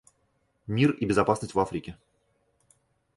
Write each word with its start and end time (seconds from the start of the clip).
Мир 0.65 0.93
и 0.93 1.05
безопасность 1.05 1.53
в 1.53 1.59
Африке. 1.59 1.95